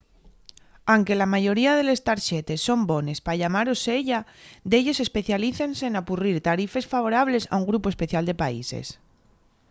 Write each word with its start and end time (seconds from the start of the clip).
anque 0.95 1.15
la 1.21 1.31
mayoría 1.33 1.71
de 1.75 1.83
les 1.89 2.01
tarxetes 2.09 2.63
son 2.67 2.79
bones 2.91 3.19
pa 3.25 3.33
llamar 3.41 3.67
au 3.69 3.77
seya 3.85 4.19
delles 4.71 4.99
especialícense 5.05 5.85
n'apurrir 5.89 6.37
tarifes 6.49 6.89
favorables 6.93 7.47
a 7.53 7.55
un 7.61 7.67
grupu 7.71 7.87
especial 7.91 8.23
de 8.27 8.39
países 8.43 8.85